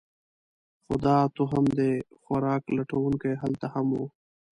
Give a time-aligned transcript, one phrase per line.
[0.83, 1.93] خو دا توهم دی؛
[2.23, 4.05] خوراک لټونکي هلته هم وو.